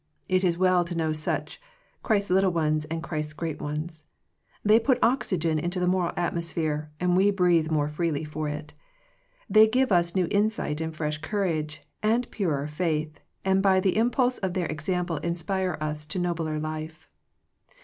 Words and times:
It 0.27 0.43
is 0.43 0.57
well 0.57 0.83
to 0.85 0.95
know 0.95 1.13
such, 1.13 1.61
Christ's 2.01 2.31
little 2.31 2.49
ones 2.49 2.85
and 2.85 3.03
Christ's 3.03 3.33
great 3.33 3.61
ones. 3.61 4.07
They 4.65 4.79
put 4.79 4.97
oxygen 5.03 5.59
into 5.59 5.79
the 5.79 5.85
moral 5.85 6.11
atmosphere, 6.17 6.89
and 6.99 7.15
we 7.15 7.29
breathe 7.29 7.69
more 7.69 7.87
freely 7.87 8.23
for 8.23 8.47
it. 8.49 8.73
They 9.47 9.67
give 9.67 9.91
us 9.91 10.15
new 10.15 10.27
insight, 10.31 10.81
and 10.81 10.95
fresh 10.95 11.19
courage, 11.19 11.83
and 12.01 12.31
purer 12.31 12.65
faith, 12.65 13.19
and 13.45 13.61
by 13.61 13.79
the 13.79 13.95
impulse 13.95 14.39
of 14.39 14.55
their 14.55 14.65
example 14.65 15.17
inspire 15.17 15.77
us 15.79 16.07
to 16.07 16.17
nobler 16.17 16.59
life. 16.59 17.07